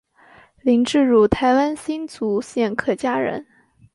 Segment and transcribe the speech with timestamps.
[0.63, 3.45] 林志儒台湾新竹县客家人。